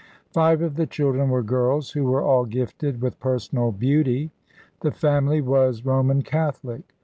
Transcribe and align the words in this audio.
Five 0.31 0.63
of 0.63 0.77
the 0.77 0.87
children 0.87 1.29
were 1.29 1.43
girls, 1.43 1.91
who 1.91 2.05
were 2.05 2.23
all 2.23 2.45
gifted 2.45 3.01
with 3.03 3.19
personal 3.19 3.71
beauty. 3.71 4.31
The 4.79 4.89
family 4.89 5.41
was 5.41 5.85
Roman 5.85 6.23
Catholic. 6.23 6.95